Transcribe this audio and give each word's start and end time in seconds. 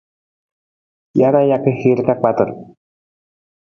Jaraa 1.21 1.43
jaka 1.53 1.77
hiir 1.83 2.05
ka 2.09 2.13
kpatar. 2.19 2.49